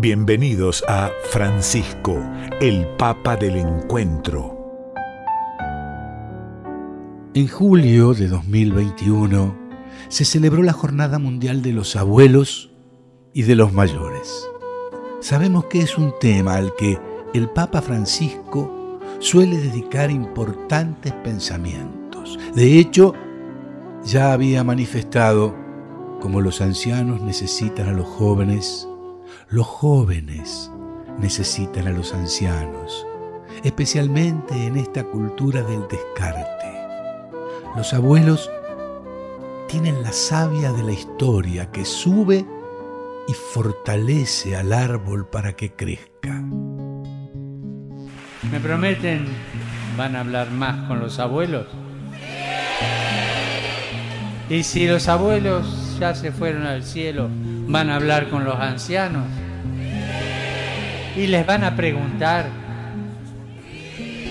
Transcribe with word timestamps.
Bienvenidos 0.00 0.82
a 0.88 1.10
Francisco, 1.28 2.18
el 2.58 2.86
Papa 2.96 3.36
del 3.36 3.56
Encuentro. 3.56 4.88
En 7.34 7.46
julio 7.46 8.14
de 8.14 8.28
2021 8.28 9.54
se 10.08 10.24
celebró 10.24 10.62
la 10.62 10.72
Jornada 10.72 11.18
Mundial 11.18 11.60
de 11.60 11.74
los 11.74 11.96
Abuelos 11.96 12.70
y 13.34 13.42
de 13.42 13.56
los 13.56 13.74
Mayores. 13.74 14.48
Sabemos 15.20 15.66
que 15.66 15.80
es 15.80 15.98
un 15.98 16.14
tema 16.18 16.54
al 16.54 16.74
que 16.76 16.98
el 17.34 17.50
Papa 17.50 17.82
Francisco 17.82 18.98
suele 19.18 19.58
dedicar 19.58 20.10
importantes 20.10 21.12
pensamientos. 21.22 22.38
De 22.54 22.78
hecho, 22.78 23.12
ya 24.02 24.32
había 24.32 24.64
manifestado 24.64 25.54
como 26.22 26.40
los 26.40 26.62
ancianos 26.62 27.20
necesitan 27.20 27.90
a 27.90 27.92
los 27.92 28.06
jóvenes, 28.06 28.86
los 29.50 29.66
jóvenes 29.66 30.70
necesitan 31.18 31.88
a 31.88 31.90
los 31.90 32.14
ancianos, 32.14 33.04
especialmente 33.64 34.66
en 34.66 34.76
esta 34.76 35.02
cultura 35.02 35.62
del 35.62 35.88
descarte. 35.88 36.70
Los 37.76 37.92
abuelos 37.92 38.48
tienen 39.68 40.02
la 40.02 40.12
savia 40.12 40.72
de 40.72 40.84
la 40.84 40.92
historia 40.92 41.70
que 41.72 41.84
sube 41.84 42.46
y 43.26 43.32
fortalece 43.32 44.56
al 44.56 44.72
árbol 44.72 45.26
para 45.26 45.54
que 45.54 45.72
crezca. 45.72 46.42
¿Me 48.50 48.60
prometen 48.62 49.26
van 49.96 50.14
a 50.14 50.20
hablar 50.20 50.52
más 50.52 50.86
con 50.86 51.00
los 51.00 51.18
abuelos? 51.18 51.66
Y 54.48 54.62
si 54.62 54.86
los 54.86 55.08
abuelos 55.08 55.96
ya 55.98 56.14
se 56.14 56.32
fueron 56.32 56.66
al 56.66 56.82
cielo, 56.82 57.28
van 57.70 57.88
a 57.88 57.96
hablar 57.96 58.28
con 58.28 58.44
los 58.44 58.58
ancianos 58.58 59.26
y 61.16 61.28
les 61.28 61.46
van 61.46 61.62
a 61.62 61.76
preguntar. 61.76 62.50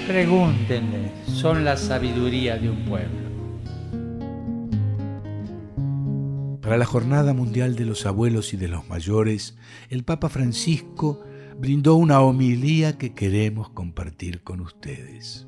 Pregúntenle, 0.08 1.12
son 1.26 1.64
la 1.64 1.78
sabiduría 1.78 2.58
de 2.58 2.70
un 2.70 2.84
pueblo. 2.86 3.30
Para 6.62 6.78
la 6.78 6.86
Jornada 6.86 7.34
Mundial 7.34 7.76
de 7.76 7.86
los 7.86 8.06
Abuelos 8.06 8.54
y 8.54 8.58
de 8.58 8.68
los 8.68 8.90
Mayores, 8.90 9.58
el 9.90 10.04
Papa 10.04 10.30
Francisco 10.30 11.24
brindó 11.58 11.96
una 11.96 12.20
homilía 12.22 12.98
que 12.98 13.14
queremos 13.14 13.70
compartir 13.70 14.44
con 14.44 14.60
ustedes. 14.60 15.48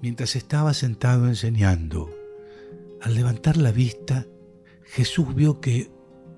Mientras 0.00 0.36
estaba 0.36 0.72
sentado 0.72 1.26
enseñando, 1.26 2.10
al 3.02 3.14
levantar 3.14 3.56
la 3.56 3.72
vista, 3.72 4.26
Jesús 4.84 5.34
vio 5.34 5.60
que 5.60 5.90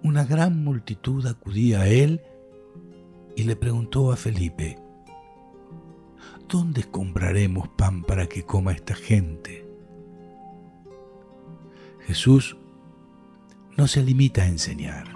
una 0.02 0.24
gran 0.24 0.62
multitud 0.62 1.26
acudía 1.26 1.82
a 1.82 1.88
él 1.88 2.20
y 3.36 3.44
le 3.44 3.56
preguntó 3.56 4.12
a 4.12 4.16
Felipe, 4.16 4.78
¿dónde 6.48 6.84
compraremos 6.84 7.68
pan 7.68 8.02
para 8.02 8.26
que 8.26 8.44
coma 8.44 8.72
esta 8.72 8.94
gente? 8.94 9.66
Jesús 12.00 12.56
no 13.76 13.86
se 13.86 14.02
limita 14.02 14.42
a 14.42 14.48
enseñar, 14.48 15.06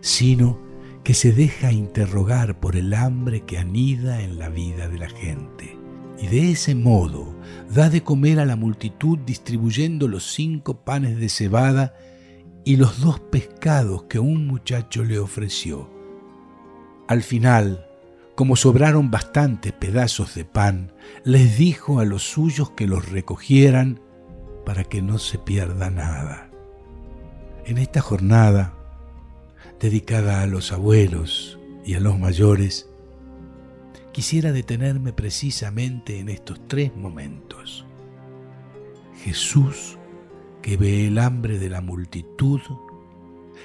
sino 0.00 0.58
que 1.04 1.14
se 1.14 1.32
deja 1.32 1.72
interrogar 1.72 2.58
por 2.58 2.76
el 2.76 2.92
hambre 2.94 3.42
que 3.42 3.58
anida 3.58 4.22
en 4.22 4.38
la 4.38 4.48
vida 4.48 4.88
de 4.88 4.98
la 4.98 5.08
gente. 5.08 5.77
Y 6.20 6.26
de 6.26 6.50
ese 6.50 6.74
modo 6.74 7.34
da 7.70 7.90
de 7.90 8.02
comer 8.02 8.40
a 8.40 8.44
la 8.44 8.56
multitud 8.56 9.18
distribuyendo 9.18 10.08
los 10.08 10.32
cinco 10.32 10.84
panes 10.84 11.18
de 11.18 11.28
cebada 11.28 11.94
y 12.64 12.76
los 12.76 13.00
dos 13.00 13.20
pescados 13.20 14.04
que 14.04 14.18
un 14.18 14.46
muchacho 14.46 15.04
le 15.04 15.18
ofreció. 15.18 15.88
Al 17.06 17.22
final, 17.22 17.86
como 18.34 18.56
sobraron 18.56 19.10
bastantes 19.10 19.72
pedazos 19.72 20.34
de 20.34 20.44
pan, 20.44 20.92
les 21.24 21.56
dijo 21.56 22.00
a 22.00 22.04
los 22.04 22.22
suyos 22.22 22.70
que 22.72 22.86
los 22.86 23.08
recogieran 23.10 24.00
para 24.66 24.84
que 24.84 25.00
no 25.00 25.18
se 25.18 25.38
pierda 25.38 25.90
nada. 25.90 26.50
En 27.64 27.78
esta 27.78 28.00
jornada, 28.00 28.74
dedicada 29.80 30.42
a 30.42 30.46
los 30.46 30.72
abuelos 30.72 31.58
y 31.84 31.94
a 31.94 32.00
los 32.00 32.18
mayores, 32.18 32.88
quisiera 34.18 34.50
detenerme 34.50 35.12
precisamente 35.12 36.18
en 36.18 36.28
estos 36.28 36.66
tres 36.66 36.92
momentos. 36.96 37.86
Jesús 39.22 39.96
que 40.60 40.76
ve 40.76 41.06
el 41.06 41.20
hambre 41.20 41.60
de 41.60 41.70
la 41.70 41.80
multitud, 41.80 42.60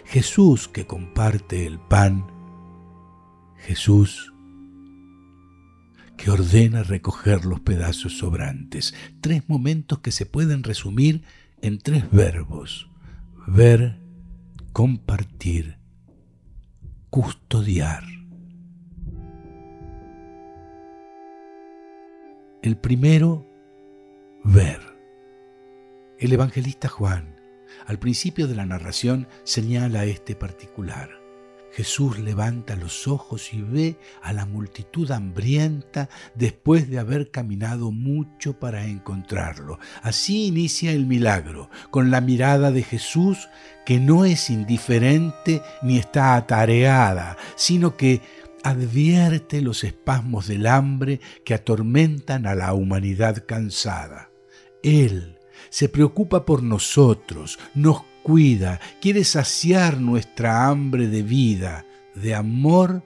Jesús 0.06 0.68
que 0.68 0.86
comparte 0.86 1.66
el 1.66 1.80
pan, 1.80 2.28
Jesús 3.58 4.32
que 6.18 6.30
ordena 6.30 6.84
recoger 6.84 7.46
los 7.46 7.62
pedazos 7.62 8.20
sobrantes. 8.20 8.94
Tres 9.22 9.50
momentos 9.50 10.02
que 10.02 10.12
se 10.12 10.28
pueden 10.28 10.62
resumir 10.62 11.24
en 11.64 11.80
tres 11.80 12.12
verbos. 12.12 12.92
Ver, 13.48 13.98
compartir, 14.72 15.80
custodiar. 17.10 18.04
El 22.64 22.78
primero, 22.78 23.46
ver. 24.46 24.80
El 26.18 26.32
evangelista 26.32 26.88
Juan, 26.88 27.36
al 27.86 28.00
principio 28.00 28.48
de 28.48 28.56
la 28.56 28.66
narración, 28.66 29.28
señala 29.44 30.06
este 30.06 30.34
particular. 30.34 31.10
Jesús 31.74 32.20
levanta 32.20 32.78
los 32.78 33.06
ojos 33.10 33.54
y 33.54 33.62
ve 33.62 33.98
a 34.22 34.32
la 34.32 34.46
multitud 34.46 35.12
hambrienta 35.12 36.08
después 36.36 36.90
de 36.90 37.00
haber 37.00 37.32
caminado 37.32 37.92
mucho 37.92 38.58
para 38.58 38.86
encontrarlo. 38.86 39.78
Así 40.02 40.46
inicia 40.46 40.94
el 40.94 41.06
milagro, 41.06 41.70
con 41.90 42.12
la 42.12 42.22
mirada 42.22 42.72
de 42.72 42.84
Jesús 42.84 43.50
que 43.86 44.00
no 44.00 44.24
es 44.24 44.50
indiferente 44.50 45.62
ni 45.82 45.98
está 45.98 46.36
atareada, 46.36 47.36
sino 47.58 47.98
que 47.98 48.22
advierte 48.64 49.62
los 49.62 49.84
espasmos 49.84 50.48
del 50.48 50.68
hambre 50.68 51.20
que 51.46 51.54
atormentan 51.54 52.48
a 52.48 52.56
la 52.56 52.74
humanidad 52.74 53.46
cansada. 53.46 54.30
Él, 54.82 55.38
se 55.70 55.90
preocupa 55.90 56.46
por 56.46 56.64
nosotros, 56.64 57.60
nos 57.74 58.04
cuida, 58.24 58.80
quiere 59.02 59.24
saciar 59.24 60.00
nuestra 60.00 60.68
hambre 60.68 61.08
de 61.08 61.24
vida, 61.24 61.86
de 62.16 62.36
amor 62.36 63.04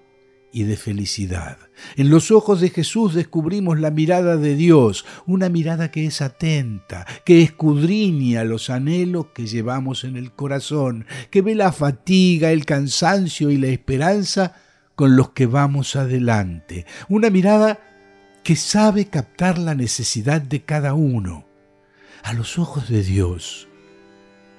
y 0.51 0.63
de 0.63 0.77
felicidad. 0.77 1.57
En 1.95 2.09
los 2.09 2.31
ojos 2.31 2.61
de 2.61 2.69
Jesús 2.69 3.13
descubrimos 3.13 3.79
la 3.79 3.91
mirada 3.91 4.37
de 4.37 4.55
Dios, 4.55 5.05
una 5.25 5.49
mirada 5.49 5.91
que 5.91 6.05
es 6.05 6.21
atenta, 6.21 7.05
que 7.25 7.41
escudriña 7.41 8.43
los 8.43 8.69
anhelos 8.69 9.27
que 9.33 9.45
llevamos 9.45 10.03
en 10.03 10.17
el 10.17 10.31
corazón, 10.31 11.05
que 11.29 11.41
ve 11.41 11.55
la 11.55 11.71
fatiga, 11.71 12.51
el 12.51 12.65
cansancio 12.65 13.51
y 13.51 13.57
la 13.57 13.67
esperanza 13.67 14.55
con 14.97 15.15
los 15.15 15.29
que 15.29 15.45
vamos 15.45 15.95
adelante. 15.95 16.87
Una 17.07 17.29
mirada 17.29 17.79
que 18.43 18.55
sabe 18.55 19.05
captar 19.05 19.59
la 19.59 19.75
necesidad 19.75 20.41
de 20.41 20.63
cada 20.63 20.95
uno 20.95 21.45
a 22.23 22.33
los 22.33 22.57
ojos 22.57 22.89
de 22.89 23.03
Dios 23.03 23.67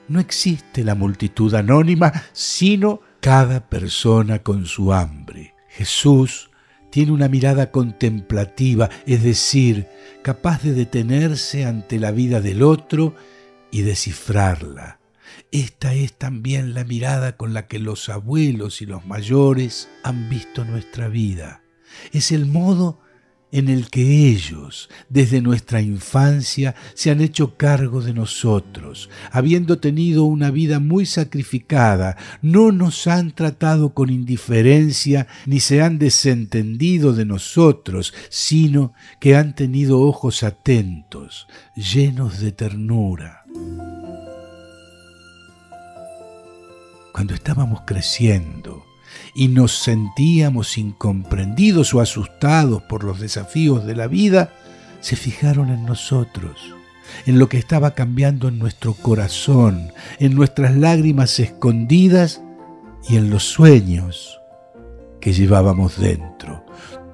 no 0.06 0.20
existe 0.20 0.84
la 0.84 0.94
multitud 0.94 1.52
anónima, 1.54 2.12
sino 2.32 3.00
cada 3.20 3.68
persona 3.68 4.38
con 4.38 4.64
su 4.64 4.92
hambre. 4.92 5.54
Jesús 5.68 6.50
tiene 6.90 7.10
una 7.12 7.28
mirada 7.28 7.72
contemplativa, 7.72 8.88
es 9.06 9.24
decir, 9.24 9.88
capaz 10.22 10.62
de 10.62 10.72
detenerse 10.72 11.66
ante 11.66 11.98
la 11.98 12.12
vida 12.12 12.40
del 12.40 12.62
otro 12.62 13.16
y 13.72 13.82
descifrarla. 13.82 14.97
Esta 15.50 15.94
es 15.94 16.12
también 16.12 16.74
la 16.74 16.84
mirada 16.84 17.38
con 17.38 17.54
la 17.54 17.68
que 17.68 17.78
los 17.78 18.10
abuelos 18.10 18.82
y 18.82 18.86
los 18.86 19.06
mayores 19.06 19.88
han 20.02 20.28
visto 20.28 20.64
nuestra 20.66 21.08
vida. 21.08 21.62
Es 22.12 22.32
el 22.32 22.44
modo 22.44 23.00
en 23.50 23.70
el 23.70 23.88
que 23.88 24.28
ellos, 24.28 24.90
desde 25.08 25.40
nuestra 25.40 25.80
infancia, 25.80 26.74
se 26.92 27.10
han 27.10 27.22
hecho 27.22 27.56
cargo 27.56 28.02
de 28.02 28.12
nosotros, 28.12 29.08
habiendo 29.32 29.78
tenido 29.78 30.24
una 30.24 30.50
vida 30.50 30.80
muy 30.80 31.06
sacrificada, 31.06 32.18
no 32.42 32.70
nos 32.72 33.06
han 33.06 33.30
tratado 33.30 33.94
con 33.94 34.10
indiferencia 34.10 35.28
ni 35.46 35.60
se 35.60 35.80
han 35.80 35.98
desentendido 35.98 37.14
de 37.14 37.24
nosotros, 37.24 38.12
sino 38.28 38.92
que 39.18 39.34
han 39.34 39.54
tenido 39.54 40.00
ojos 40.00 40.42
atentos, 40.42 41.46
llenos 41.74 42.40
de 42.40 42.52
ternura. 42.52 43.44
Cuando 47.12 47.34
estábamos 47.34 47.82
creciendo, 47.86 48.84
y 49.34 49.48
nos 49.48 49.72
sentíamos 49.78 50.78
incomprendidos 50.78 51.94
o 51.94 52.00
asustados 52.00 52.82
por 52.82 53.04
los 53.04 53.20
desafíos 53.20 53.84
de 53.86 53.96
la 53.96 54.06
vida, 54.06 54.52
se 55.00 55.16
fijaron 55.16 55.70
en 55.70 55.86
nosotros, 55.86 56.74
en 57.26 57.38
lo 57.38 57.48
que 57.48 57.58
estaba 57.58 57.92
cambiando 57.92 58.48
en 58.48 58.58
nuestro 58.58 58.94
corazón, 58.94 59.92
en 60.18 60.34
nuestras 60.34 60.76
lágrimas 60.76 61.38
escondidas 61.38 62.42
y 63.08 63.16
en 63.16 63.30
los 63.30 63.44
sueños 63.44 64.40
que 65.20 65.32
llevábamos 65.32 65.98
dentro. 65.98 66.64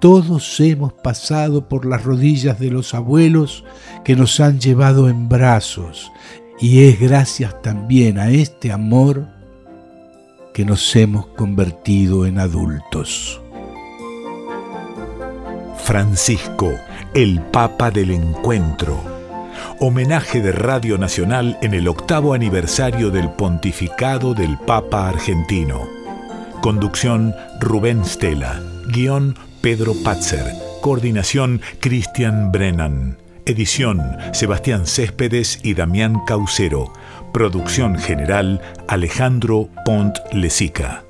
Todos 0.01 0.61
hemos 0.61 0.93
pasado 0.93 1.69
por 1.69 1.87
las 1.87 2.05
rodillas 2.05 2.59
de 2.59 2.71
los 2.71 2.95
abuelos 2.95 3.65
que 4.05 4.17
nos 4.17 4.41
han 4.41 4.61
llevado 4.61 5.09
en 5.09 5.29
brazos 5.29 6.13
y 6.61 6.85
es 6.85 7.01
gracias 7.01 7.61
también 7.63 8.19
a 8.19 8.31
este 8.31 8.71
amor 8.71 9.34
que 10.55 10.65
nos 10.65 10.95
hemos 10.95 11.27
convertido 11.27 12.27
en 12.27 12.39
adultos. 12.39 13.43
Francisco, 15.79 16.73
el 17.13 17.43
Papa 17.43 17.91
del 17.91 18.13
Encuentro. 18.13 19.03
Homenaje 19.81 20.41
de 20.41 20.53
Radio 20.53 20.97
Nacional 20.97 21.59
en 21.61 21.75
el 21.75 21.89
octavo 21.89 22.35
aniversario 22.35 23.11
del 23.11 23.31
pontificado 23.31 24.33
del 24.33 24.57
Papa 24.59 25.09
argentino. 25.09 25.89
Conducción 26.63 27.35
Rubén 27.61 28.05
Stella. 28.05 28.63
Guión 28.87 29.37
Pedro 29.61 29.93
Patzer. 30.05 30.47
Coordinación 30.81 31.61
Cristian 31.81 32.53
Brennan. 32.53 33.24
Edición 33.47 34.01
Sebastián 34.33 34.87
Céspedes 34.87 35.61
y 35.63 35.75
Damián 35.75 36.25
Caucero. 36.27 36.93
Producción 37.33 37.99
general 37.99 38.61
Alejandro 38.89 39.69
Pont 39.85 40.17
Lesica. 40.33 41.05